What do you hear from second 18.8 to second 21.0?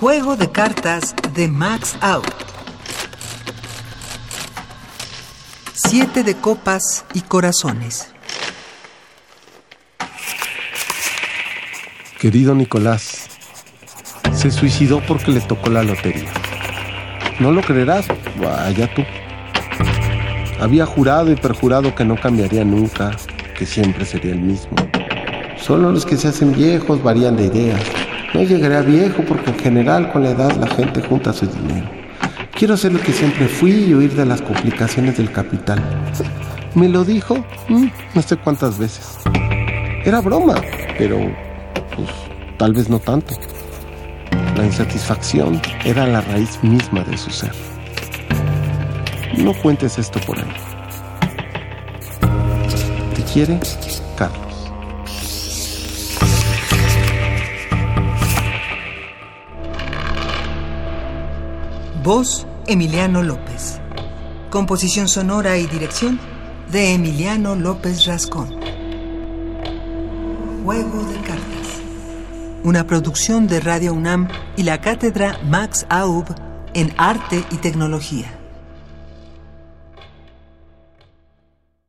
tú. Había